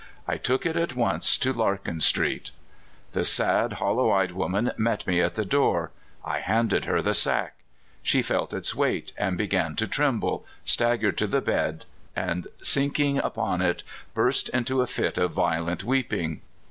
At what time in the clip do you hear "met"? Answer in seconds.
4.75-5.05